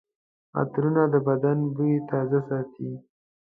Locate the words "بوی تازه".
1.75-2.39